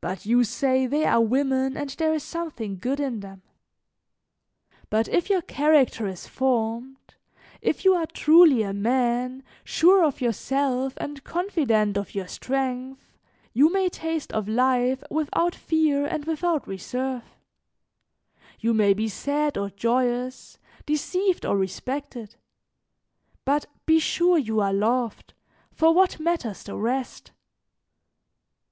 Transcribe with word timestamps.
But 0.00 0.24
you 0.24 0.44
say 0.44 0.86
they 0.86 1.04
are 1.04 1.20
women 1.20 1.76
and 1.76 1.90
there 1.90 2.14
is 2.14 2.22
something 2.22 2.78
good 2.78 3.00
in 3.00 3.18
them! 3.18 3.42
"But 4.88 5.08
if 5.08 5.28
your 5.28 5.42
character 5.42 6.06
is 6.06 6.28
formed, 6.28 7.16
if 7.60 7.84
you 7.84 7.92
are 7.96 8.06
truly 8.06 8.62
a 8.62 8.72
man, 8.72 9.42
sure 9.64 10.04
of 10.04 10.20
yourself 10.20 10.94
and 10.98 11.24
confident 11.24 11.96
of 11.96 12.14
your 12.14 12.28
strength, 12.28 13.02
you 13.52 13.68
may 13.72 13.88
taste 13.88 14.32
of 14.32 14.46
life 14.46 15.02
without 15.10 15.56
fear 15.56 16.06
and 16.06 16.24
without 16.24 16.68
reserve; 16.68 17.24
you 18.60 18.72
may 18.72 18.94
be 18.94 19.08
sad 19.08 19.58
or 19.58 19.70
joyous, 19.70 20.60
deceived 20.86 21.44
or 21.44 21.56
respected; 21.58 22.36
but 23.44 23.66
be 23.86 23.98
sure 23.98 24.38
you 24.38 24.60
are 24.60 24.72
loved, 24.72 25.34
for 25.72 25.92
what 25.92 26.20
matters 26.20 26.62
the 26.62 26.76
rest? 26.76 27.32